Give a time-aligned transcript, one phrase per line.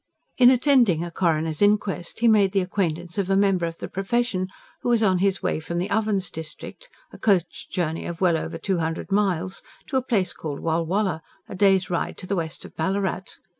[0.39, 4.47] In attending a coroner's inquest, he made the acquaintance of a member of the profession
[4.81, 8.57] who was on his way from the Ovens district a coach journey of well over
[8.57, 12.75] two hundred miles to a place called Walwala, a day's ride to the west of
[12.75, 13.25] Ballarat.